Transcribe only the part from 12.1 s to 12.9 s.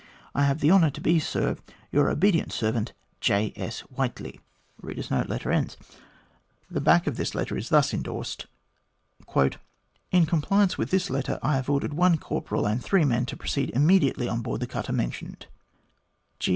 corporal and